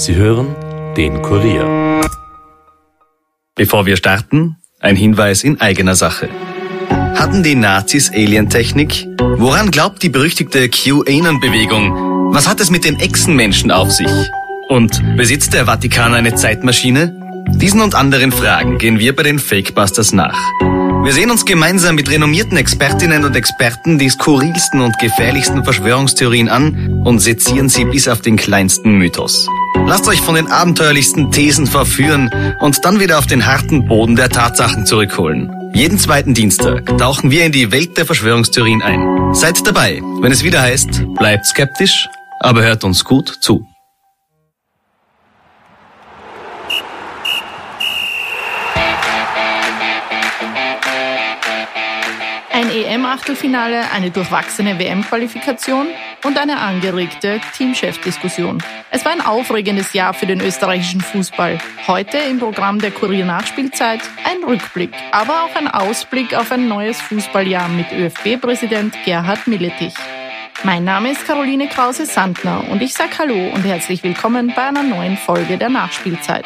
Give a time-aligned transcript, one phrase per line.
[0.00, 0.56] Sie hören
[0.96, 2.00] den Kurier.
[3.54, 6.30] Bevor wir starten, ein Hinweis in eigener Sache.
[6.88, 9.06] Hatten die Nazis Alientechnik?
[9.18, 12.32] Woran glaubt die berüchtigte QAnon-Bewegung?
[12.32, 14.10] Was hat es mit den Echsenmenschen auf sich?
[14.70, 17.44] Und besitzt der Vatikan eine Zeitmaschine?
[17.48, 20.40] Diesen und anderen Fragen gehen wir bei den Fakebusters nach.
[21.02, 27.02] Wir sehen uns gemeinsam mit renommierten Expertinnen und Experten die skurrilsten und gefährlichsten Verschwörungstheorien an
[27.04, 29.48] und sezieren sie bis auf den kleinsten Mythos.
[29.86, 34.28] Lasst euch von den abenteuerlichsten Thesen verführen und dann wieder auf den harten Boden der
[34.28, 35.50] Tatsachen zurückholen.
[35.72, 39.34] Jeden zweiten Dienstag tauchen wir in die Welt der Verschwörungstheorien ein.
[39.34, 42.08] Seid dabei, wenn es wieder heißt, bleibt skeptisch,
[42.40, 43.69] aber hört uns gut zu.
[52.60, 55.86] Ein EM-Achtelfinale, eine durchwachsene WM-Qualifikation
[56.26, 58.62] und eine angeregte Teamchef-Diskussion.
[58.90, 61.56] Es war ein aufregendes Jahr für den österreichischen Fußball.
[61.86, 67.00] Heute im Programm der Kurier Nachspielzeit ein Rückblick, aber auch ein Ausblick auf ein neues
[67.00, 69.94] Fußballjahr mit ÖFB-Präsident Gerhard Milletich.
[70.62, 75.16] Mein Name ist Caroline Krause-Sandner und ich sage Hallo und herzlich willkommen bei einer neuen
[75.16, 76.44] Folge der Nachspielzeit.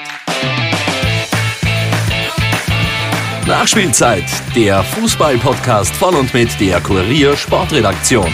[3.47, 4.25] Nachspielzeit,
[4.56, 8.33] der Fußball-Podcast von und mit der Kurier Sportredaktion.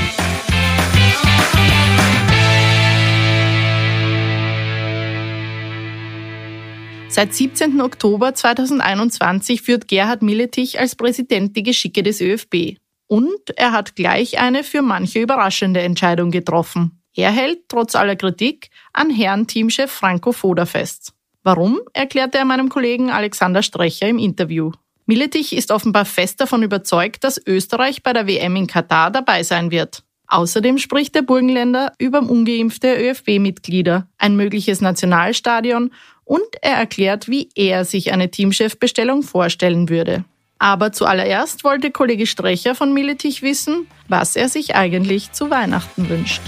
[7.09, 7.81] Seit 17.
[7.81, 12.77] Oktober 2021 führt Gerhard Milletich als Präsident die Geschicke des ÖFB.
[13.09, 17.03] Und er hat gleich eine für manche überraschende Entscheidung getroffen.
[17.17, 21.15] Er hält, trotz aller Kritik, an Herrn Teamchef Franco Foda fest.
[21.43, 24.71] Warum, erklärte er meinem Kollegen Alexander Strecher im Interview.
[25.11, 29.73] Milletich ist offenbar fest davon überzeugt, dass Österreich bei der WM in Katar dabei sein
[29.73, 30.05] wird.
[30.29, 35.91] Außerdem spricht der Burgenländer über ungeimpfte ÖFB-Mitglieder, ein mögliches Nationalstadion
[36.23, 40.25] und er erklärt, wie er sich eine Teamchefbestellung vorstellen würde.
[40.61, 46.43] Aber zuallererst wollte Kollege Strecher von Milletich wissen, was er sich eigentlich zu Weihnachten wünscht.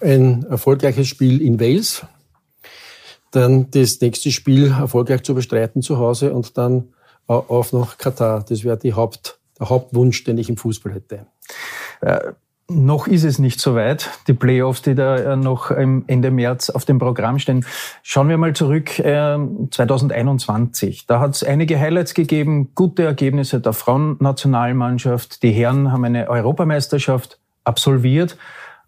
[0.00, 2.04] Ein erfolgreiches Spiel in Wales,
[3.30, 6.88] dann das nächste Spiel erfolgreich zu bestreiten zu Hause und dann
[7.26, 8.44] auf nach Katar.
[8.48, 11.26] Das wäre die Haupt, der Hauptwunsch, den ich im Fußball hätte.
[12.00, 12.32] Äh,
[12.68, 14.10] noch ist es nicht so weit.
[14.28, 17.66] Die Playoffs, die da äh, noch Ende März auf dem Programm stehen.
[18.02, 19.36] Schauen wir mal zurück äh,
[19.70, 21.06] 2021.
[21.06, 25.42] Da hat es einige Highlights gegeben, gute Ergebnisse der Frauennationalmannschaft.
[25.42, 28.36] Die Herren haben eine Europameisterschaft absolviert.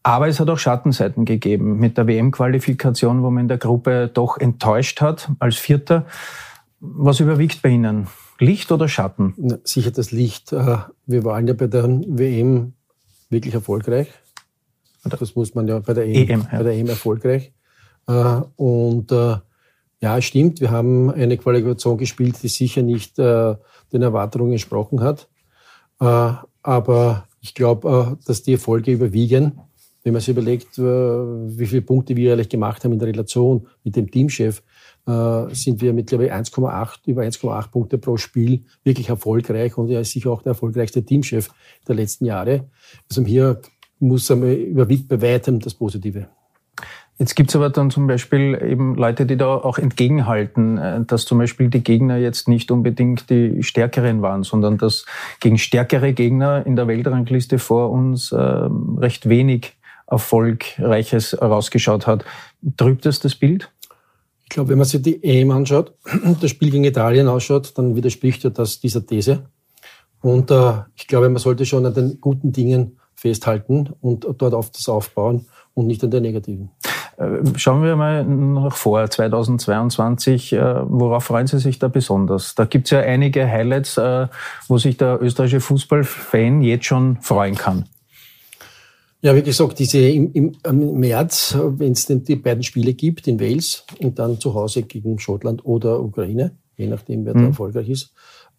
[0.03, 4.37] Aber es hat auch Schattenseiten gegeben mit der WM-Qualifikation, wo man in der Gruppe doch
[4.37, 6.07] enttäuscht hat als Vierter.
[6.81, 8.09] Was überwiegt bei Ihnen?
[8.41, 9.35] Licht oder Schatten?
[9.37, 10.53] Na, sicher das Licht.
[10.53, 12.73] Äh, wir waren ja bei der WM
[13.31, 14.09] wirklich erfolgreich.
[15.05, 16.59] Das muss man ja bei der EM, EM ja.
[16.59, 17.53] bei der EM erfolgreich.
[18.09, 19.37] Äh, und äh,
[20.01, 23.57] ja, es stimmt, wir haben eine Qualifikation gespielt, die sicher nicht den
[23.93, 25.29] Erwartungen entsprochen hat.
[25.99, 29.61] Aber ich glaube, dass die Erfolge überwiegen
[30.05, 33.67] wenn man sich überlegt, äh, wie viele Punkte wir eigentlich gemacht haben in der Relation
[33.85, 34.63] mit dem Teamchef,
[35.07, 40.13] äh, sind wir mittlerweile 1,8, über 1,8 Punkte pro Spiel wirklich erfolgreich und er ist
[40.13, 41.51] sicher auch der erfolgreichste Teamchef
[41.87, 42.69] der letzten Jahre.
[43.09, 43.61] Also hier
[43.99, 46.29] muss er überwiegt bei weitem das Positive.
[47.19, 51.39] Jetzt gibt's aber dann zum Beispiel eben Leute, die da auch entgegenhalten, äh, dass zum
[51.39, 55.07] Beispiel die Gegner jetzt nicht unbedingt die Stärkeren waren, sondern dass
[55.39, 59.77] gegen stärkere Gegner in der Weltrangliste vor uns äh, recht wenig
[60.07, 62.25] Erfolgreiches rausgeschaut hat.
[62.77, 63.71] Trübt es das Bild?
[64.43, 65.95] Ich glaube, wenn man sich die EM anschaut,
[66.41, 69.45] das Spiel gegen Italien ausschaut, dann widerspricht ja das dieser These.
[70.21, 74.71] Und äh, ich glaube, man sollte schon an den guten Dingen festhalten und dort auf
[74.71, 76.71] das aufbauen und nicht an den negativen.
[77.17, 80.53] Äh, schauen wir mal nach vor, 2022.
[80.53, 82.55] Äh, worauf freuen Sie sich da besonders?
[82.55, 84.29] Da gibt es ja einige Highlights, äh,
[84.69, 87.87] wo sich der österreichische Fußballfan jetzt schon freuen kann.
[89.25, 93.29] Ja, wie gesagt, diese im, im, im März, wenn es denn die beiden Spiele gibt
[93.29, 97.39] in Wales und dann zu Hause gegen Schottland oder Ukraine, je nachdem, wer mhm.
[97.39, 98.13] da erfolgreich ist.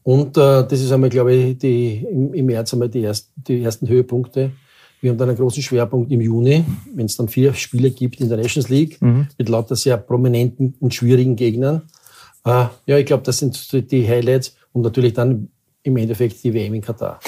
[0.04, 3.62] Und äh, das ist einmal, glaube ich, die, im, im März einmal die, erst, die
[3.62, 4.51] ersten Höhepunkte.
[5.01, 6.63] Wir haben dann einen großen Schwerpunkt im Juni,
[6.95, 9.27] wenn es dann vier Spiele gibt in der Nations League mhm.
[9.38, 11.89] mit lauter sehr prominenten und schwierigen Gegnern.
[12.45, 15.50] Äh, ja, ich glaube, das sind die Highlights und natürlich dann
[15.83, 17.19] im Endeffekt die WM in Katar.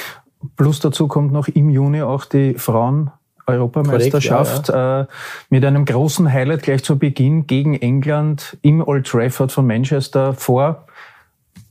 [0.56, 3.12] Plus dazu kommt noch im Juni auch die Frauen
[3.47, 5.01] Europameisterschaft ja, ja.
[5.01, 5.06] Äh,
[5.50, 10.86] mit einem großen Highlight gleich zu Beginn gegen England im Old Trafford von Manchester vor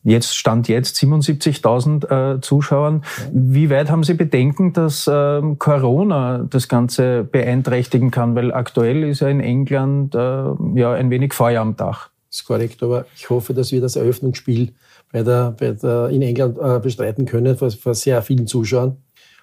[0.04, 3.02] jetzt stand jetzt 77.000 äh, Zuschauern.
[3.32, 8.34] Wie weit haben Sie Bedenken, dass äh, Corona das Ganze beeinträchtigen kann?
[8.34, 12.10] Weil aktuell ist ja in England äh, ja ein wenig Feuer am Dach.
[12.30, 14.72] Das ist korrekt, aber ich hoffe, dass wir das Eröffnungsspiel
[15.10, 18.96] bei der, bei der, in England äh, bestreiten können vor, vor sehr vielen Zuschauern.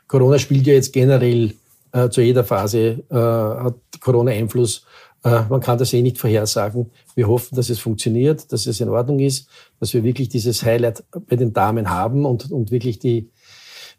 [0.08, 1.54] Corona spielt ja jetzt generell
[1.92, 4.86] äh, zu jeder Phase, äh, hat Corona Einfluss
[5.24, 6.92] äh, man kann das eh nicht vorhersagen.
[7.16, 9.48] Wir hoffen, dass es funktioniert, dass es in Ordnung ist,
[9.80, 13.30] dass wir wirklich dieses Highlight bei den Damen haben und, und wirklich die,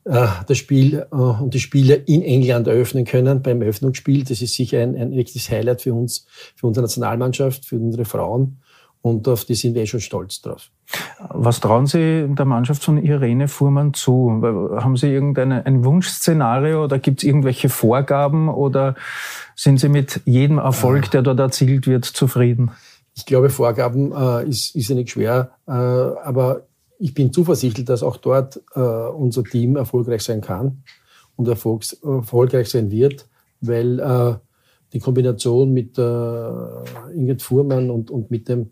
[0.04, 4.24] äh, das Spiel äh, und die Spiele in England eröffnen können beim Eröffnungsspiel.
[4.24, 8.58] Das ist sicher ein, ein wirkliches Highlight für uns, für unsere Nationalmannschaft, für unsere Frauen.
[9.02, 10.70] Und auf die sind wir eh schon stolz drauf.
[11.28, 14.30] Was trauen Sie der Mannschaft von Irene Fuhrmann zu?
[14.76, 18.94] Haben Sie irgendein Wunschszenario oder gibt es irgendwelche Vorgaben oder
[19.56, 22.70] sind Sie mit jedem Erfolg, der dort erzielt wird, zufrieden?
[23.14, 26.62] Ich glaube, Vorgaben äh, ist, ist ja nicht schwer, äh, aber
[26.98, 30.84] ich bin zuversichtlich, dass auch dort äh, unser Team erfolgreich sein kann
[31.34, 33.26] und erfolgs erfolgreich sein wird,
[33.60, 34.34] weil äh,
[34.92, 38.70] die Kombination mit äh, Ingrid Fuhrmann und, und mit dem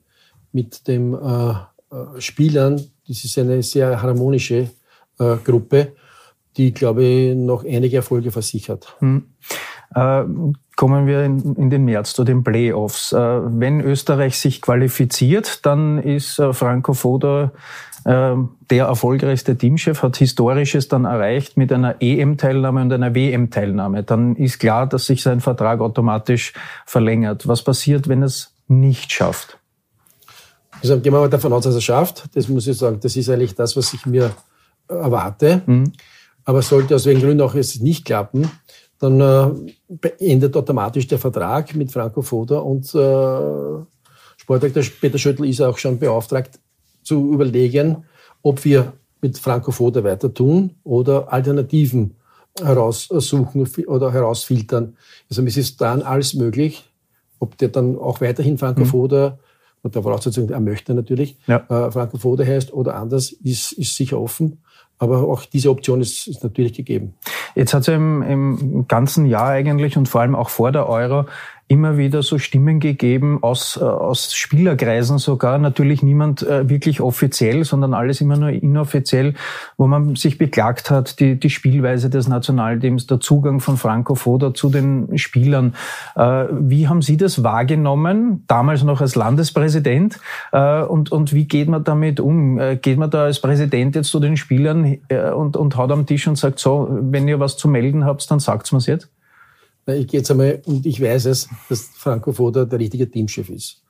[0.53, 1.51] mit den äh,
[1.91, 2.77] äh, Spielern.
[3.09, 4.71] Das ist eine sehr harmonische
[5.19, 5.93] äh, Gruppe,
[6.57, 8.97] die, glaube ich, noch einige Erfolge versichert.
[9.01, 9.25] Hm.
[9.95, 10.23] Äh,
[10.77, 13.13] kommen wir in, in, den März zu den Playoffs.
[13.13, 17.53] Äh, wenn Österreich sich qualifiziert, dann ist äh, Franco Foda
[18.03, 24.05] der erfolgreichste Teamchef, hat Historisches dann erreicht mit einer EM-Teilnahme und einer WM-Teilnahme.
[24.05, 26.55] Dann ist klar, dass sich sein Vertrag automatisch
[26.87, 27.47] verlängert.
[27.47, 29.60] Was passiert, wenn es nicht schafft?
[30.83, 32.25] Also gehen wir mal davon aus, dass er schafft.
[32.35, 34.31] Das muss ich sagen, das ist eigentlich das, was ich mir
[34.89, 35.63] erwarte.
[35.67, 35.93] Mhm.
[36.45, 38.51] Aber sollte aus welchen Gründen auch es nicht klappen,
[38.99, 43.85] dann äh, endet automatisch der Vertrag mit Franco Foda und äh,
[44.37, 46.59] Sportdirektor Peter Schöttl ist auch schon beauftragt
[47.03, 48.05] zu überlegen,
[48.43, 52.17] ob wir mit Franco Foda weiter tun oder Alternativen
[52.59, 54.97] heraussuchen oder herausfiltern.
[55.29, 56.85] Also es ist dann alles möglich,
[57.39, 58.87] ob der dann auch weiterhin Franco mhm.
[58.87, 59.39] Foda
[59.83, 61.59] unter Voraussetzung, er möchte natürlich, ja.
[61.69, 64.63] äh, Frankfurt heißt oder anders, ist, ist sicher offen.
[64.99, 67.15] Aber auch diese Option ist, ist natürlich gegeben.
[67.55, 70.91] Jetzt hat es ja im, im ganzen Jahr eigentlich und vor allem auch vor der
[70.91, 71.25] Euro
[71.71, 77.63] immer wieder so Stimmen gegeben aus, äh, aus Spielerkreisen sogar, natürlich niemand äh, wirklich offiziell,
[77.63, 79.35] sondern alles immer nur inoffiziell,
[79.77, 84.53] wo man sich beklagt hat, die, die Spielweise des Nationalteams, der Zugang von Franco Foda
[84.53, 85.77] zu den Spielern.
[86.17, 90.19] Äh, wie haben Sie das wahrgenommen, damals noch als Landespräsident?
[90.51, 92.59] Und, und wie geht man damit um?
[92.83, 94.99] Geht man da als Präsident jetzt zu den Spielern
[95.37, 98.41] und, und haut am Tisch und sagt so, wenn ihr was zu melden habt, dann
[98.41, 99.09] sagt's mir's jetzt?
[99.87, 103.83] Ich gehe jetzt einmal, und ich weiß es, dass Franco Foda der richtige Teamchef ist.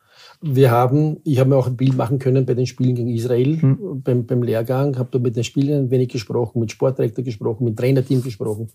[0.42, 3.58] Wir haben, ich habe mir auch ein Bild machen können bei den Spielen gegen Israel,
[3.60, 4.02] mhm.
[4.02, 7.76] beim, beim Lehrgang, habe da mit den Spielern ein wenig gesprochen, mit Sportdirektor gesprochen, mit
[7.76, 8.70] Trainerteam gesprochen.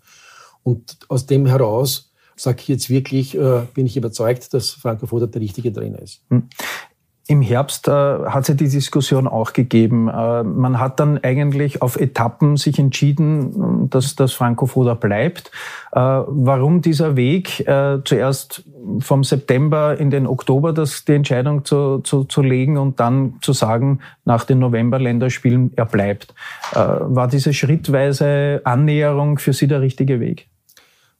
[0.62, 5.25] Und aus dem heraus sage ich jetzt wirklich, äh, bin ich überzeugt, dass Franco Foda
[5.25, 6.21] der richtige Trainer ist.
[6.29, 6.50] Mhm.
[7.27, 10.10] Im Herbst äh, hat es ja die Diskussion auch gegeben.
[10.10, 15.50] Äh, man hat dann eigentlich auf Etappen sich entschieden, dass das Franco Foda bleibt.
[15.92, 18.63] Äh, warum dieser Weg, äh, zuerst
[19.00, 23.54] vom September in den Oktober das, die Entscheidung zu, zu, zu legen und dann zu
[23.54, 26.36] sagen, nach den November-Länderspielen, er bleibt.
[26.74, 30.48] Äh, war diese schrittweise Annäherung für Sie der richtige Weg?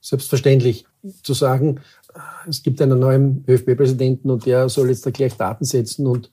[0.06, 0.85] Selbstverständlich.
[1.24, 1.80] Zu sagen,
[2.47, 6.31] es gibt einen neuen ÖFB-Präsidenten und der soll jetzt da gleich Daten setzen und,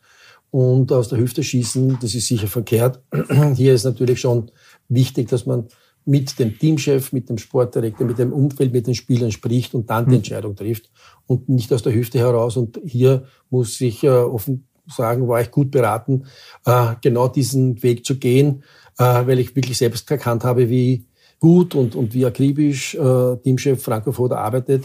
[0.51, 1.97] und aus der Hüfte schießen.
[2.03, 3.01] Das ist sicher verkehrt.
[3.55, 4.51] Hier ist natürlich schon
[4.91, 5.69] wichtig, dass man
[6.05, 10.05] mit dem Teamchef, mit dem Sportdirektor, mit dem Umfeld, mit den Spielern spricht und dann
[10.05, 10.17] die hm.
[10.19, 10.91] Entscheidung trifft
[11.27, 12.59] und nicht aus der Hüfte heraus.
[12.59, 16.27] Und hier muss ich äh, offen sagen, war ich gut beraten,
[16.67, 18.65] äh, genau diesen Weg zu gehen,
[18.99, 21.07] äh, weil ich wirklich selbst erkannt habe, wie
[21.43, 24.85] gut und, und wie akribisch äh, Teamchef Franco Foda arbeitet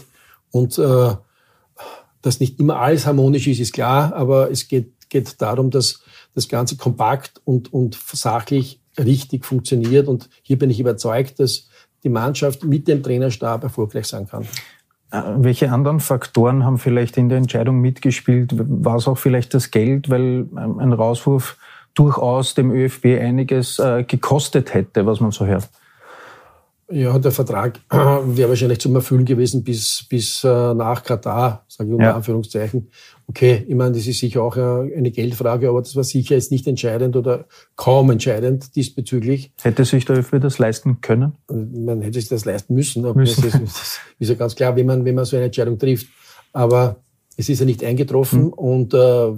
[0.50, 1.10] und äh,
[2.20, 6.02] dass nicht immer alles harmonisch ist, ist klar, aber es geht, geht darum, dass
[6.34, 10.08] das Ganze kompakt und, und sachlich richtig funktioniert.
[10.08, 11.68] Und hier bin ich überzeugt, dass
[12.02, 14.42] die Mannschaft mit dem Trainerstab erfolgreich sein kann.
[15.12, 18.50] Äh, welche anderen Faktoren haben vielleicht in der Entscheidung mitgespielt?
[18.56, 21.56] War es auch vielleicht das Geld, weil ein Rauswurf
[21.94, 25.68] durchaus dem ÖFB einiges äh, gekostet hätte, was man so hört?
[26.90, 31.94] Ja, der Vertrag wäre wahrscheinlich zum Erfüllen gewesen bis, bis äh, nach Katar, sage ich
[31.94, 32.16] unter ja.
[32.16, 32.88] Anführungszeichen.
[33.26, 36.66] Okay, ich meine, das ist sicher auch eine Geldfrage, aber das war sicher jetzt nicht
[36.66, 37.44] entscheidend oder
[37.76, 39.52] kaum entscheidend diesbezüglich.
[39.60, 41.34] Hätte sich der ÖFB das leisten können?
[41.48, 43.04] Man hätte sich das leisten müssen.
[43.04, 43.42] Aber müssen.
[43.42, 46.06] Das, ist, das ist ja ganz klar, wenn man, wenn man so eine Entscheidung trifft.
[46.54, 46.96] Aber
[47.38, 48.52] es ist ja nicht eingetroffen mhm.
[48.52, 49.28] und äh,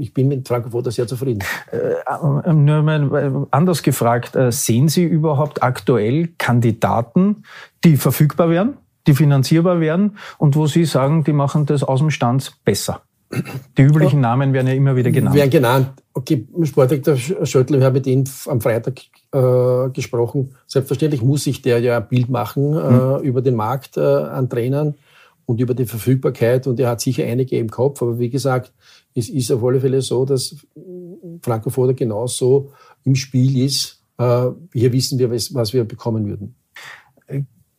[0.00, 1.44] ich bin mit Foda sehr zufrieden.
[1.70, 7.44] Äh, nur mal anders gefragt, äh, sehen Sie überhaupt aktuell Kandidaten,
[7.84, 12.10] die verfügbar wären, die finanzierbar wären und wo Sie sagen, die machen das aus dem
[12.10, 13.02] Stand besser?
[13.78, 14.22] Die üblichen oh.
[14.22, 15.36] Namen werden ja immer wieder genannt.
[15.36, 15.90] Werden genannt.
[16.12, 20.56] Okay, Sportdirektor Schöttl, ich habe mit ihm am Freitag äh, gesprochen.
[20.66, 23.22] Selbstverständlich muss sich der ja ein Bild machen äh, mhm.
[23.22, 24.96] über den Markt äh, an Trainern
[25.50, 26.66] und über die Verfügbarkeit.
[26.66, 28.00] Und er hat sicher einige im Kopf.
[28.02, 28.72] Aber wie gesagt,
[29.14, 30.56] es ist auf alle Fälle so, dass
[31.42, 32.72] Franco Foda genauso
[33.04, 34.02] im Spiel ist.
[34.18, 36.54] Äh, hier wissen wir, was wir bekommen würden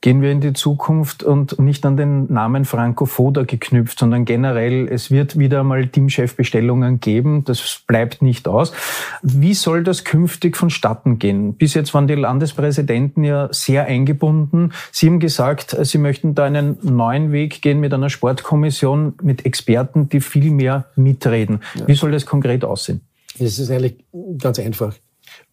[0.02, 4.88] gehen wir in die Zukunft und nicht an den Namen Franco Foda geknüpft, sondern generell,
[4.88, 7.44] es wird wieder mal Teamchefbestellungen geben.
[7.46, 8.74] Das bleibt nicht aus.
[9.22, 11.54] Wie soll das künftig vonstatten gehen?
[11.54, 14.74] Bis jetzt waren die Landespräsidenten ja sehr eingebunden.
[14.92, 20.10] Sie haben gesagt, Sie möchten da einen neuen Weg gehen mit einer Sportkommission, mit Experten,
[20.10, 21.60] die viel mehr mitreden.
[21.76, 21.88] Ja.
[21.88, 23.02] Wie soll das konkret aussehen?
[23.38, 23.98] Es ist eigentlich
[24.40, 24.96] ganz einfach.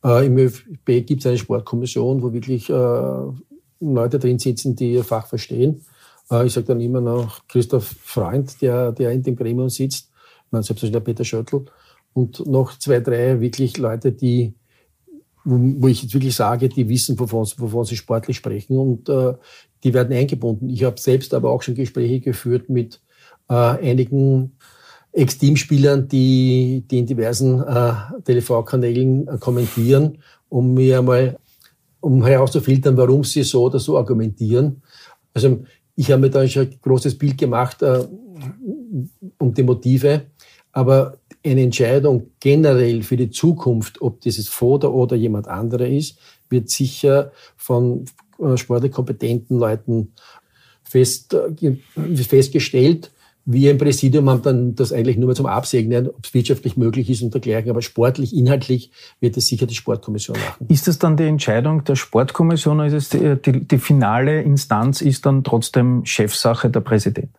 [0.05, 2.73] Äh, Im ÖFB gibt es eine Sportkommission, wo wirklich äh,
[3.81, 5.85] Leute drin sitzen, die ihr Fach verstehen.
[6.31, 10.11] Äh, ich sage dann immer noch Christoph Freund, der, der in dem Gremium sitzt,
[10.51, 11.65] man selbstverständlich der Peter Schöttl
[12.15, 14.55] und noch zwei, drei wirklich Leute, die,
[15.45, 19.35] wo ich jetzt wirklich sage, die wissen, wovon, wovon sie sportlich sprechen und äh,
[19.85, 20.69] die werden eingebunden.
[20.69, 23.01] Ich habe selbst aber auch schon Gespräche geführt mit
[23.49, 24.57] äh, einigen
[25.13, 27.93] Ex-Teamspielern, die, die in diversen äh,
[28.25, 30.19] TV-Kanälen äh, kommentieren,
[30.49, 31.39] um mir mal
[32.01, 34.83] um herauszufiltern, warum sie so oder so argumentieren.
[35.35, 35.65] Also
[35.97, 38.07] ich habe mir da schon ein großes Bild gemacht äh,
[39.39, 40.27] um die Motive,
[40.73, 46.69] aber eine Entscheidung generell für die Zukunft, ob dieses Foda oder jemand anderer ist, wird
[46.69, 48.05] sicher von
[48.39, 50.13] äh, sportlich kompetenten Leuten
[50.83, 51.77] fest, äh,
[52.15, 53.11] festgestellt
[53.51, 57.09] wir im Präsidium haben dann das eigentlich nur mehr zum Absegnen, ob es wirtschaftlich möglich
[57.09, 57.71] ist und dergleichen.
[57.71, 58.91] Aber sportlich, inhaltlich
[59.21, 60.67] wird es sicher die Sportkommission machen.
[60.69, 65.01] Ist das dann die Entscheidung der Sportkommission oder ist es die, die, die finale Instanz
[65.01, 67.31] ist dann trotzdem Chefsache der Präsident?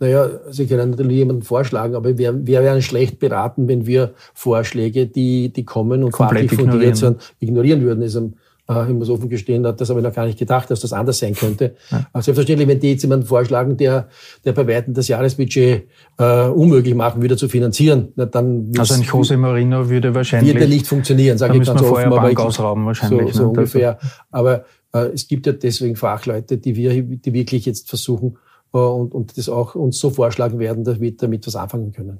[0.00, 5.06] Naja, Sie können natürlich jemanden vorschlagen, aber wir, wir wären schlecht beraten, wenn wir Vorschläge,
[5.06, 8.02] die, die kommen und Komplett fachlich fundiert sind, ignorieren würden.
[8.02, 8.32] Also
[8.68, 11.18] äh, ich muss offen gestehen, das habe ich noch gar nicht gedacht, dass das anders
[11.18, 11.76] sein könnte.
[11.90, 12.06] Ja.
[12.12, 14.08] Also selbstverständlich, wenn die jetzt jemanden vorschlagen, der,
[14.44, 19.02] der bei Weitem das Jahresbudget äh, unmöglich machen, wieder zu finanzieren, na, dann also ein
[19.02, 22.12] Jose Marino würde wahrscheinlich wird nicht funktionieren, sage ich ganz offen.
[22.12, 23.34] Aber ich, ausrauben wahrscheinlich.
[23.34, 23.98] So, so ungefähr.
[24.30, 28.38] Aber äh, es gibt ja deswegen Fachleute, die wir, die wirklich jetzt versuchen,
[28.74, 32.18] äh, und, und das auch uns so vorschlagen werden, dass wir damit was anfangen können.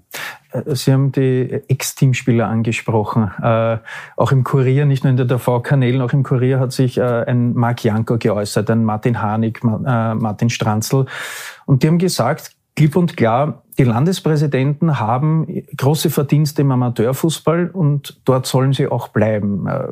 [0.54, 3.30] Äh, Sie haben die Ex-Teamspieler angesprochen.
[3.42, 3.78] Äh,
[4.16, 7.54] auch im Kurier, nicht nur in der TV-Kanälen, auch im Kurier hat sich äh, ein
[7.54, 11.06] Marc Janko geäußert, ein Martin Hanig, äh, Martin Stranzl.
[11.66, 15.46] Und die haben gesagt, klipp und klar, die Landespräsidenten haben
[15.76, 19.66] große Verdienste im Amateurfußball und dort sollen sie auch bleiben.
[19.66, 19.88] Äh,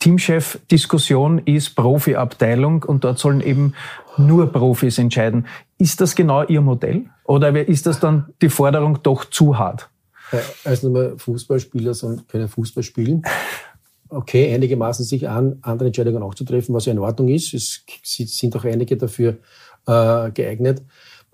[0.00, 3.74] Teamchef-Diskussion ist Profiabteilung und dort sollen eben
[4.18, 5.46] nur Profis entscheiden.
[5.78, 7.06] Ist das genau Ihr Modell?
[7.28, 9.90] Oder ist das dann die Forderung doch zu hart?
[10.64, 11.92] Als nur Fußballspieler
[12.26, 13.22] können Fußball spielen.
[14.08, 17.52] Okay, einige maßen sich an, andere Entscheidungen auch zu treffen, was ja in Ordnung ist.
[17.52, 19.36] Es sind auch einige dafür
[19.86, 20.82] äh, geeignet.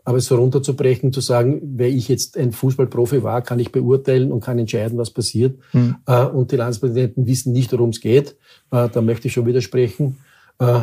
[0.04, 4.40] Aber so runterzubrechen, zu sagen, wer ich jetzt ein Fußballprofi war, kann ich beurteilen und
[4.40, 5.58] kann entscheiden, was passiert.
[5.72, 5.96] Mhm.
[6.06, 8.36] Äh, und die Landespräsidenten wissen nicht, worum es geht.
[8.72, 10.18] Äh, da möchte ich schon widersprechen.
[10.58, 10.80] Äh,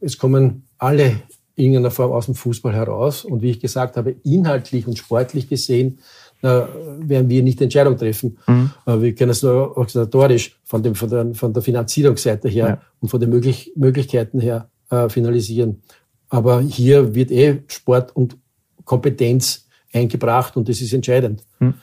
[0.00, 1.22] es kommen alle
[1.54, 3.24] irgendeiner Form aus dem Fußball heraus.
[3.24, 5.98] Und wie ich gesagt habe, inhaltlich und sportlich gesehen,
[6.42, 8.38] werden wir nicht Entscheidung treffen.
[8.46, 8.70] Mhm.
[8.86, 12.82] Äh, wir können es nur organisatorisch von, dem, von, der, von der Finanzierungsseite her ja.
[13.00, 15.82] und von den Möglich Möglichkeiten her äh, finalisieren.
[16.28, 18.36] Aber hier wird eh Sport und
[18.84, 21.44] Kompetenz eingebracht und das ist entscheidend.
[21.60, 21.74] Mhm.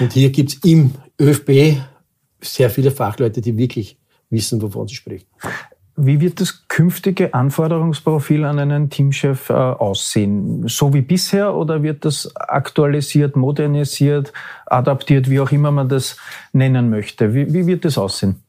[0.00, 1.78] Und hier gibt es im ÖFB
[2.40, 3.98] sehr viele Fachleute, die wirklich
[4.30, 5.26] wissen, wovon sie sprechen.
[5.98, 10.68] Wie wird das künftige Anforderungsprofil an einen Teamchef äh, aussehen?
[10.68, 14.30] So wie bisher oder wird das aktualisiert, modernisiert,
[14.66, 16.18] adaptiert, wie auch immer man das
[16.52, 17.32] nennen möchte?
[17.32, 18.42] Wie, wie wird das aussehen?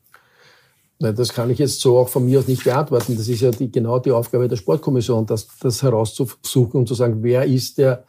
[1.00, 3.16] Nein, das kann ich jetzt so auch von mir aus nicht beantworten.
[3.16, 7.20] Das ist ja die, genau die Aufgabe der Sportkommission, das, das herauszusuchen und zu sagen,
[7.22, 8.04] wer ist der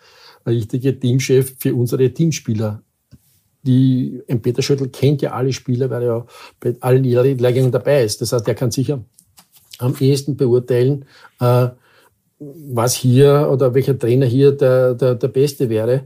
[0.47, 2.83] richtige Teamchef für unsere Teamspieler.
[3.63, 6.27] Die, ein Peter Schüttel kennt ja alle Spieler, weil er ja
[6.59, 8.21] bei allen Lehrgängen dabei ist.
[8.21, 9.05] Das heißt, er kann sicher
[9.79, 11.05] am ehesten beurteilen,
[11.41, 11.69] äh,
[12.39, 16.05] was hier oder welcher Trainer hier der, der, der Beste wäre.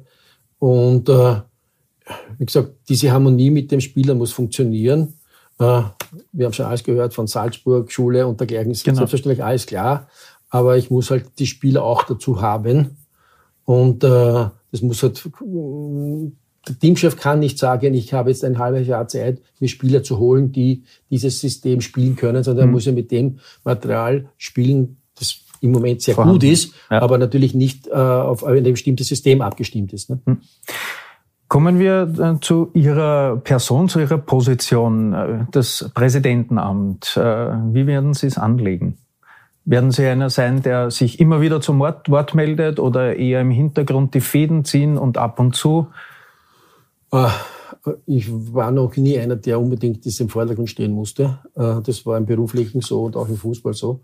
[0.59, 1.37] Und äh,
[2.39, 5.15] wie gesagt, diese Harmonie mit dem Spieler muss funktionieren.
[5.59, 5.83] Äh,
[6.33, 8.73] wir haben schon alles gehört von Salzburg, Schule und dergleichen.
[8.73, 8.99] Ist genau.
[8.99, 10.09] selbstverständlich alles klar.
[10.51, 12.97] Aber ich muss halt die Spieler auch dazu haben,
[13.65, 15.23] Und äh, das muss halt,
[16.69, 20.19] der Teamchef kann nicht sagen, ich habe jetzt ein halbes Jahr Zeit, mir Spieler zu
[20.19, 22.71] holen, die dieses System spielen können, sondern mhm.
[22.71, 26.41] er muss ja mit dem Material spielen, das im Moment sehr Vorhanden.
[26.41, 27.01] gut ist, ja.
[27.03, 30.11] aber natürlich nicht äh, auf ein bestimmtes System abgestimmt ist.
[30.11, 30.21] Ne?
[30.25, 30.39] Mhm.
[31.49, 37.17] Kommen wir äh, zu Ihrer Person, zu Ihrer Position, äh, das Präsidentenamt.
[37.17, 38.97] Äh, wie werden Sie es anlegen?
[39.65, 43.51] Werden Sie einer sein, der sich immer wieder zum Wort, Wort meldet oder eher im
[43.51, 45.89] Hintergrund die Fäden ziehen und ab und zu?
[48.07, 51.41] Ich war noch nie einer, der unbedingt das im Vordergrund stehen musste.
[51.55, 54.01] Das war im Beruflichen so und auch im Fußball so.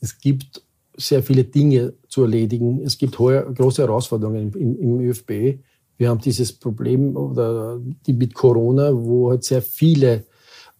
[0.00, 0.62] Es gibt
[0.96, 2.80] sehr viele Dinge zu erledigen.
[2.82, 5.58] Es gibt hohe, große Herausforderungen im, im ÖFB.
[5.96, 10.24] Wir haben dieses Problem oder die mit Corona, wo halt sehr viele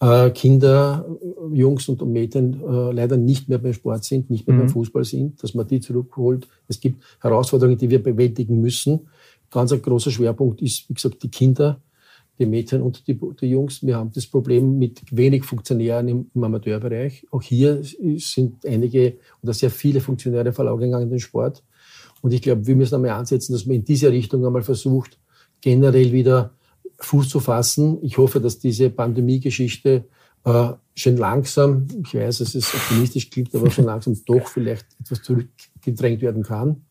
[0.00, 1.06] äh, Kinder,
[1.52, 4.60] Jungs und Mädchen äh, leider nicht mehr beim Sport sind, nicht mehr mhm.
[4.62, 6.48] beim Fußball sind, dass man die zurückholt.
[6.66, 9.08] Es gibt Herausforderungen, die wir bewältigen müssen.
[9.52, 11.80] Ganz ein großer Schwerpunkt ist, wie gesagt, die Kinder,
[12.38, 13.82] die Mädchen und die, die Jungs.
[13.82, 17.26] Wir haben das Problem mit wenig Funktionären im, im, Amateurbereich.
[17.30, 17.82] Auch hier
[18.16, 21.62] sind einige oder sehr viele Funktionäre verloren gegangen in den Sport.
[22.22, 25.18] Und ich glaube, wir müssen einmal ansetzen, dass man in diese Richtung einmal versucht,
[25.60, 26.54] generell wieder
[26.98, 27.98] Fuß zu fassen.
[28.02, 30.04] Ich hoffe, dass diese Pandemie-Geschichte
[30.44, 35.22] äh, schon langsam, ich weiß, dass es optimistisch klingt, aber schon langsam doch vielleicht etwas
[35.22, 36.84] zurückgedrängt werden kann.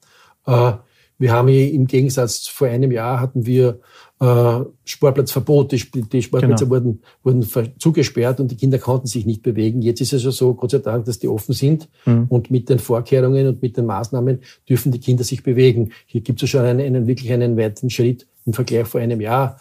[0.46, 0.74] Äh,
[1.22, 3.80] wir haben hier im Gegensatz vor einem Jahr hatten wir
[4.20, 5.72] äh, Sportplatzverbot.
[5.72, 6.76] Die, die Sportplätze genau.
[6.76, 9.84] wurden, wurden zugesperrt und die Kinder konnten sich nicht bewegen.
[9.84, 12.26] Jetzt ist es ja so, Gott sei Dank, dass die offen sind mhm.
[12.28, 15.92] und mit den Vorkehrungen und mit den Maßnahmen dürfen die Kinder sich bewegen.
[16.08, 19.60] Hier gibt es schon einen, einen wirklich einen weiten Schritt im Vergleich vor einem Jahr.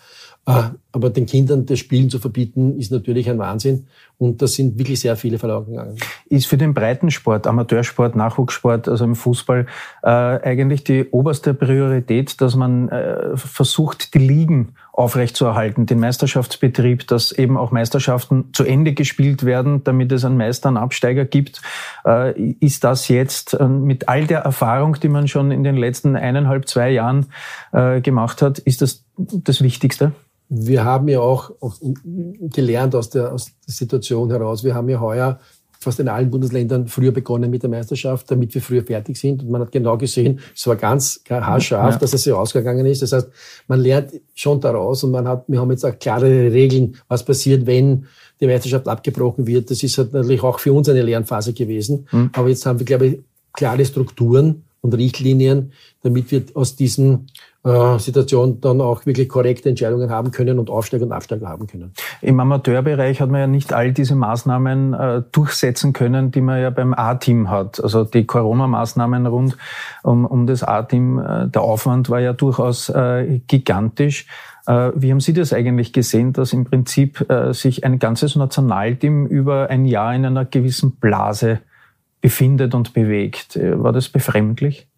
[0.50, 3.86] Äh, aber den Kindern das Spielen zu verbieten, ist natürlich ein Wahnsinn.
[4.18, 5.96] Und da sind wirklich sehr viele verloren gegangen.
[6.28, 9.66] Ist für den Breitensport, Amateursport, Nachwuchssport, also im Fußball,
[10.02, 17.30] äh, eigentlich die oberste Priorität, dass man äh, versucht, die Ligen aufrechtzuerhalten, den Meisterschaftsbetrieb, dass
[17.30, 21.62] eben auch Meisterschaften zu Ende gespielt werden, damit es einen Meister, einen Absteiger gibt.
[22.04, 26.68] Äh, ist das jetzt mit all der Erfahrung, die man schon in den letzten eineinhalb,
[26.68, 27.26] zwei Jahren
[27.72, 30.12] gemacht hat, ist das das Wichtigste?
[30.50, 31.52] Wir haben ja auch,
[32.40, 34.64] gelernt aus der, aus der Situation heraus.
[34.64, 35.38] Wir haben ja heuer
[35.78, 39.42] fast in allen Bundesländern früher begonnen mit der Meisterschaft, damit wir früher fertig sind.
[39.42, 41.98] Und man hat genau gesehen, es war ganz haarscharf, ja.
[41.98, 43.00] dass es so ausgegangen ist.
[43.00, 43.28] Das heißt,
[43.66, 47.64] man lernt schon daraus und man hat, wir haben jetzt auch klare Regeln, was passiert,
[47.64, 48.06] wenn
[48.40, 49.70] die Meisterschaft abgebrochen wird.
[49.70, 52.06] Das ist halt natürlich auch für uns eine Lernphase gewesen.
[52.10, 52.30] Mhm.
[52.34, 53.20] Aber jetzt haben wir, glaube ich,
[53.54, 57.26] klare Strukturen und Richtlinien, damit wir aus diesen
[57.64, 61.92] äh, Situation dann auch wirklich korrekte Entscheidungen haben können und Aufsteiger und Absteiger haben können.
[62.22, 66.70] Im Amateurbereich hat man ja nicht all diese Maßnahmen äh, durchsetzen können, die man ja
[66.70, 67.82] beim A-Team hat.
[67.82, 69.58] Also die Corona-Maßnahmen rund
[70.02, 74.26] um, um das A-Team, äh, der Aufwand war ja durchaus äh, gigantisch.
[74.66, 79.26] Äh, wie haben Sie das eigentlich gesehen, dass im Prinzip äh, sich ein ganzes Nationalteam
[79.26, 81.60] über ein Jahr in einer gewissen Blase
[82.20, 83.58] befindet und bewegt?
[83.60, 84.88] War das befremdlich?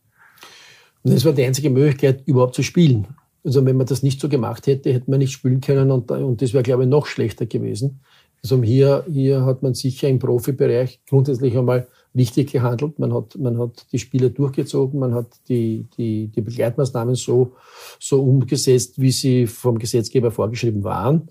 [1.04, 3.08] Das war die einzige Möglichkeit, überhaupt zu spielen.
[3.44, 6.40] Also wenn man das nicht so gemacht hätte, hätte man nicht spielen können und, und
[6.42, 8.00] das wäre, glaube ich, noch schlechter gewesen.
[8.42, 12.98] Also hier, hier hat man sicher im Profibereich grundsätzlich einmal richtig gehandelt.
[12.98, 17.54] Man hat, man hat die Spieler durchgezogen, man hat die, die, die Begleitmaßnahmen so,
[18.00, 21.28] so umgesetzt, wie sie vom Gesetzgeber vorgeschrieben waren.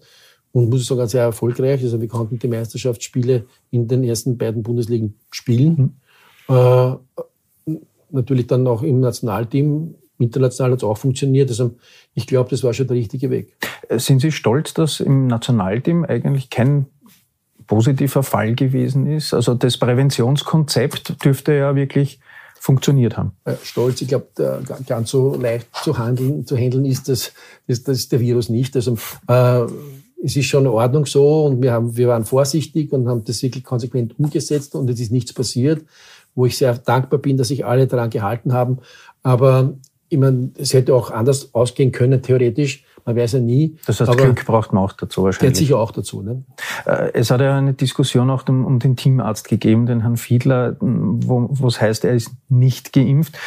[0.54, 1.82] Und muss ich sagen, sehr erfolgreich.
[1.82, 5.98] Also wir konnten die Meisterschaftsspiele in den ersten beiden Bundesligen spielen.
[6.48, 6.56] Mhm.
[6.56, 6.96] Äh,
[8.10, 9.96] natürlich dann auch im Nationalteam.
[10.18, 11.50] International hat es auch funktioniert.
[11.50, 11.76] Also
[12.14, 13.56] ich glaube, das war schon der richtige Weg.
[13.90, 16.86] Sind Sie stolz, dass im Nationalteam eigentlich kein
[17.68, 19.34] positiver Fall gewesen ist?
[19.34, 22.20] Also das Präventionskonzept dürfte ja wirklich
[22.60, 23.32] funktioniert haben.
[23.64, 24.28] Stolz, ich glaube,
[24.86, 27.34] ganz so leicht zu handeln, zu handeln ist das,
[27.68, 28.76] das, das ist der Virus nicht.
[28.76, 29.66] Also äh,
[30.24, 33.42] es ist schon in Ordnung so und wir, haben, wir waren vorsichtig und haben das
[33.42, 35.84] wirklich konsequent umgesetzt und es ist nichts passiert
[36.36, 38.80] wo ich sehr dankbar bin, dass sich alle daran gehalten haben.
[39.24, 39.74] Aber
[40.10, 42.86] ich meine, es hätte auch anders ausgehen können, theoretisch.
[43.06, 43.78] Man weiß ja nie.
[43.88, 45.54] Das heißt, aber Glück braucht man auch dazu wahrscheinlich.
[45.54, 46.22] Gehört sicher auch dazu.
[46.22, 46.44] Ne?
[46.86, 51.48] Äh, es hat ja eine Diskussion auch um, den Teamarzt gegeben, den Herrn Fiedler, wo,
[51.50, 53.38] wo es heißt, er ist nicht geimpft.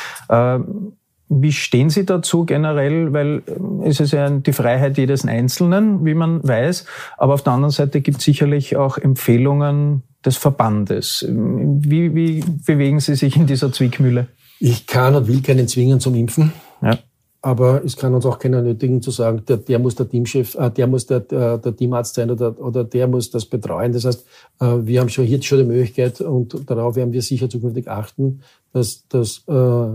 [1.42, 3.12] Wie stehen Sie dazu generell?
[3.12, 6.86] Weil äh, es ist ja die Freiheit jedes Einzelnen, wie man weiß.
[7.16, 11.26] Aber auf der anderen Seite gibt es sicherlich auch Empfehlungen des Verbandes.
[11.28, 14.28] Wie, wie bewegen Sie sich in dieser Zwickmühle?
[14.60, 16.52] Ich kann und will keinen zwingen zum Impfen.
[16.80, 16.98] Ja.
[17.42, 20.70] Aber es kann uns auch keiner nötigen zu sagen, der, der muss der Teamchef, äh,
[20.70, 23.92] der muss der, der, der Teamarzt sein oder, oder der muss das betreuen.
[23.92, 24.26] Das heißt,
[24.60, 28.40] äh, wir haben schon hier schon die Möglichkeit und darauf werden wir sicher zukünftig achten,
[28.72, 29.88] dass, dass äh,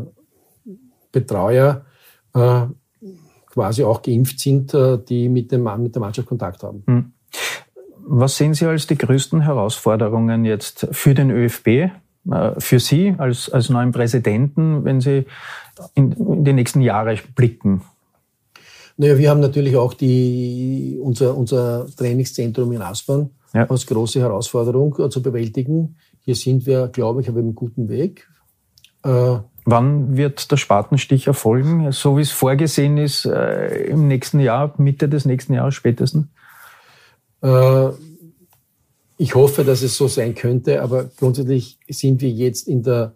[1.12, 1.86] Betreuer
[2.34, 2.62] äh,
[3.50, 6.84] quasi auch geimpft sind, äh, die mit, dem, mit der Mannschaft Kontakt haben.
[6.88, 7.12] Hm.
[8.12, 11.92] Was sehen Sie als die größten Herausforderungen jetzt für den ÖFB, äh,
[12.58, 15.26] für Sie als, als neuen Präsidenten, wenn Sie
[15.94, 17.82] in, in die nächsten Jahre blicken?
[18.98, 23.66] Naja, wir haben natürlich auch die, unser, unser Trainingszentrum in Aspern ja.
[23.70, 25.96] als große Herausforderung äh, zu bewältigen.
[26.22, 28.28] Hier sind wir, glaube ich, auf einem guten Weg.
[29.72, 35.08] Wann wird der Spatenstich erfolgen, so wie es vorgesehen ist, äh, im nächsten Jahr, Mitte
[35.08, 36.26] des nächsten Jahres spätestens?
[37.42, 37.90] Äh,
[39.18, 43.14] ich hoffe, dass es so sein könnte, aber grundsätzlich sind wir jetzt in der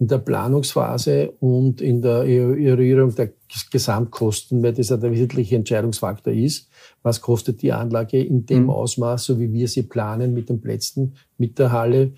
[0.00, 3.32] in der Planungsphase und in der Eruierung der
[3.70, 6.68] Gesamtkosten, weil das ja der wesentliche Entscheidungsfaktor ist.
[7.02, 8.70] Was kostet die Anlage in dem mhm.
[8.70, 12.12] Ausmaß, so wie wir sie planen, mit den Plätzen, mit der Halle,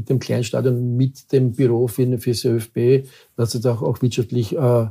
[0.00, 4.56] mit dem Kleinstadion, mit dem Büro für, für das ÖFB, dass es auch, auch wirtschaftlich
[4.56, 4.86] äh,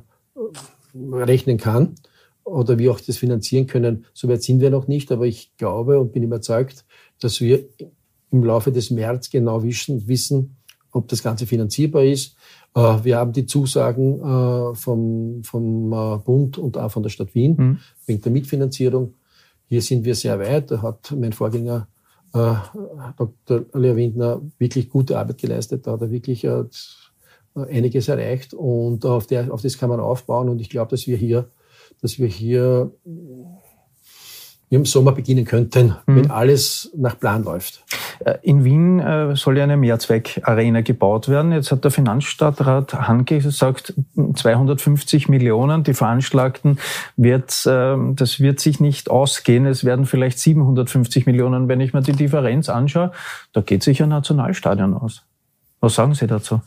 [0.96, 1.96] rechnen kann
[2.44, 4.06] oder wie auch das finanzieren können.
[4.14, 6.86] Soweit sind wir noch nicht, aber ich glaube und bin überzeugt,
[7.20, 7.66] dass wir
[8.32, 10.58] im Laufe des März genau wissen, wissen
[10.92, 12.36] ob das Ganze finanzierbar ist.
[12.76, 17.34] Äh, wir haben die Zusagen äh, vom, vom äh, Bund und auch von der Stadt
[17.34, 17.80] Wien mhm.
[18.06, 19.16] wegen der Mitfinanzierung.
[19.66, 20.70] Hier sind wir sehr weit.
[20.70, 21.88] Da hat mein Vorgänger
[22.32, 23.66] Dr.
[23.74, 25.88] Lea Windner wirklich gute Arbeit geleistet.
[25.88, 26.48] Da hat er wirklich
[27.56, 30.50] einiges erreicht und auf, der, auf das kann man aufbauen.
[30.50, 31.50] Und ich glaube, dass wir hier,
[32.02, 32.92] dass wir hier
[34.70, 36.16] im Sommer beginnen könnten, mhm.
[36.16, 37.84] wenn alles nach Plan läuft.
[38.20, 41.52] Äh, in Wien äh, soll ja eine Mehrzweck-Arena gebaut werden.
[41.52, 43.94] Jetzt hat der Finanzstadtrat Hanke gesagt,
[44.36, 46.80] 250 Millionen, die veranschlagten,
[47.16, 49.66] wird, ähm, das wird sich nicht ausgehen.
[49.66, 53.12] Es werden vielleicht 750 Millionen, wenn ich mir die Differenz anschaue.
[53.54, 55.24] Da geht sich ein Nationalstadion aus.
[55.80, 56.62] Was sagen Sie dazu?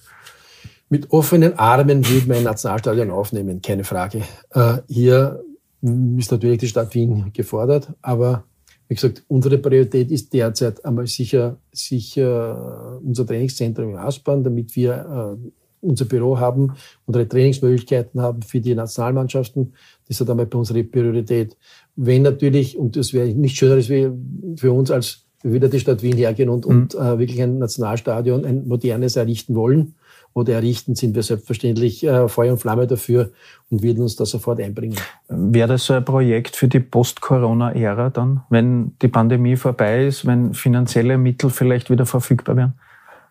[0.89, 4.23] Mit offenen Armen würde man ein Nationalstadion aufnehmen, keine Frage.
[4.51, 5.43] Äh, hier
[5.83, 8.45] ist natürlich die Stadt Wien gefordert, aber
[8.93, 15.39] wie gesagt, unsere Priorität ist derzeit einmal sicher, sicher unser Trainingszentrum in Aspern, damit wir
[15.43, 15.51] äh,
[15.81, 16.75] unser Büro haben,
[17.07, 19.73] unsere Trainingsmöglichkeiten haben für die Nationalmannschaften.
[20.09, 21.57] Das hat einmal bei unserer Priorität.
[21.97, 26.51] Wenn natürlich, und das wäre nicht schöner für uns, als wieder die Stadt Wien hergehen
[26.51, 26.71] und, mhm.
[26.71, 29.95] und äh, wirklich ein Nationalstadion, ein modernes errichten wollen,
[30.35, 33.31] oder errichten, sind wir selbstverständlich äh, Feuer und Flamme dafür
[33.71, 34.97] und würden uns da sofort einbringen.
[35.29, 40.55] Wäre das so ein Projekt für die Post-Corona-Ära dann, wenn die Pandemie vorbei ist, wenn
[40.55, 42.75] finanzielle Mittel vielleicht wieder verfügbar wären?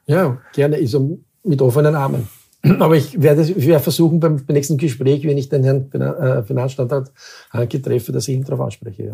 [0.05, 0.77] Ja, gerne.
[0.77, 2.27] Also mit offenen Armen.
[2.63, 7.11] Aber ich werde, ich werde versuchen, beim nächsten Gespräch, wenn ich den Herrn äh, Finanzstandard
[7.49, 9.03] Hanke treffe, dass ich ihn darauf anspreche.
[9.03, 9.13] Ja.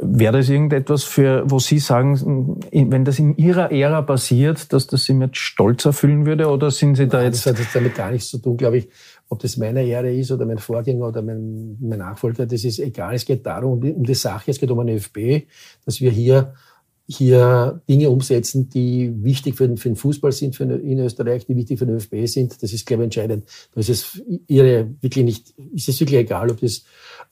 [0.00, 5.04] Wäre das irgendetwas, für, wo Sie sagen, wenn das in Ihrer Ära passiert, dass das
[5.04, 6.48] Sie mit Stolz erfüllen würde?
[6.48, 7.46] Oder sind Sie da Nein, jetzt...
[7.46, 8.88] Das hat jetzt damit gar nichts zu tun, glaube ich.
[9.30, 13.14] Ob das meine Ära ist oder mein Vorgänger oder mein, mein Nachfolger, das ist egal.
[13.14, 15.46] Es geht darum, um die Sache, es geht um eine ÖFB,
[15.86, 16.52] dass wir hier
[17.06, 21.54] hier Dinge umsetzen, die wichtig für den, für den Fußball sind für in Österreich, die
[21.54, 22.62] wichtig für den ÖFB sind.
[22.62, 23.44] Das ist, glaube ich, entscheidend.
[23.74, 26.84] Da ist es ihre wirklich nicht, ist es wirklich egal, ob das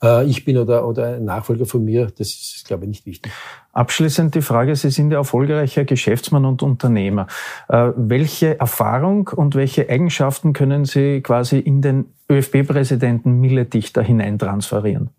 [0.03, 2.07] äh, ich bin oder, oder ein Nachfolger von mir.
[2.17, 3.31] Das ist, glaube ich, nicht wichtig.
[3.71, 7.25] Abschließend die Frage, Sie sind ja erfolgreicher Geschäftsmann und Unternehmer.
[7.67, 15.09] Äh, welche Erfahrung und welche Eigenschaften können Sie quasi in den ÖFB-Präsidenten Milledichter hineintransferieren?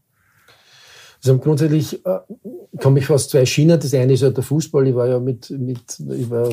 [1.24, 2.18] Also grundsätzlich äh,
[2.78, 3.80] komme ich aus zwei Schienen.
[3.80, 4.86] Das eine ist ja der Fußball.
[4.86, 6.50] Ich war ja mit, mit ich war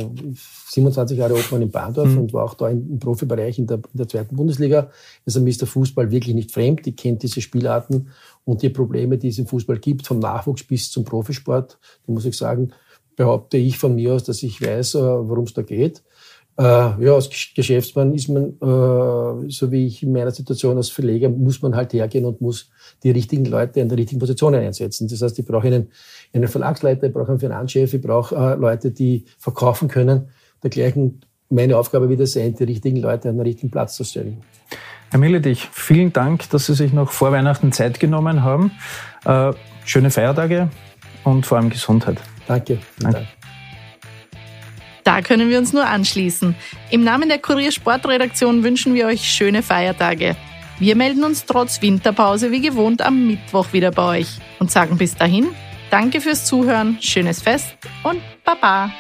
[0.69, 2.19] 27 Jahre Obmann in Bahndorf mhm.
[2.19, 4.89] und war auch da im, im Profibereich in der, in der zweiten Bundesliga.
[5.25, 6.88] Also mir ist der Fußball wirklich nicht fremd.
[6.88, 8.12] Ich kenne diese Spielarten
[8.45, 11.77] und die Probleme, die es im Fußball gibt, vom Nachwuchs bis zum Profisport.
[12.07, 12.71] Da muss ich sagen,
[13.17, 16.01] behaupte ich von mir aus, dass ich weiß, äh, worum es da geht.
[16.57, 21.29] Äh, ja, als Geschäftsmann ist man, äh, so wie ich in meiner Situation als Verleger,
[21.29, 22.69] muss man halt hergehen und muss
[23.03, 25.07] die richtigen Leute an der richtigen Positionen einsetzen.
[25.07, 25.89] Das heißt, ich brauche einen,
[26.33, 30.29] einen Verlagsleiter, ich brauche einen Finanzchef, ich brauche äh, Leute, die verkaufen können.
[30.61, 34.41] Dergleichen meine Aufgabe wieder sein, die richtigen Leute an den richtigen Platz zu stellen.
[35.09, 38.71] Herr Milledich, vielen Dank, dass Sie sich noch vor Weihnachten Zeit genommen haben.
[39.25, 39.51] Äh,
[39.83, 40.69] schöne Feiertage
[41.23, 42.17] und vor allem Gesundheit.
[42.47, 42.79] Danke.
[42.99, 43.27] Danke.
[45.03, 46.55] Da können wir uns nur anschließen.
[46.89, 50.35] Im Namen der Kurier Sportredaktion wünschen wir euch schöne Feiertage.
[50.79, 54.27] Wir melden uns trotz Winterpause wie gewohnt am Mittwoch wieder bei euch
[54.59, 55.49] und sagen bis dahin
[55.91, 58.91] Danke fürs Zuhören, schönes Fest und Baba.